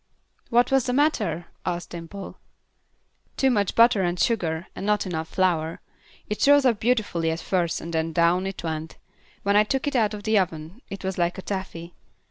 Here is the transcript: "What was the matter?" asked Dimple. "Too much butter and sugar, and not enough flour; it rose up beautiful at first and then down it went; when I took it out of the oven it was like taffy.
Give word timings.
"What 0.49 0.71
was 0.71 0.87
the 0.87 0.93
matter?" 0.93 1.45
asked 1.63 1.91
Dimple. 1.91 2.39
"Too 3.37 3.51
much 3.51 3.75
butter 3.75 4.01
and 4.01 4.19
sugar, 4.19 4.65
and 4.75 4.83
not 4.83 5.05
enough 5.05 5.27
flour; 5.27 5.79
it 6.27 6.47
rose 6.47 6.65
up 6.65 6.79
beautiful 6.79 7.23
at 7.29 7.39
first 7.39 7.79
and 7.79 7.93
then 7.93 8.11
down 8.11 8.47
it 8.47 8.63
went; 8.63 8.97
when 9.43 9.55
I 9.55 9.63
took 9.63 9.85
it 9.85 9.95
out 9.95 10.15
of 10.15 10.23
the 10.23 10.39
oven 10.39 10.81
it 10.89 11.03
was 11.03 11.19
like 11.19 11.35
taffy. 11.45 11.93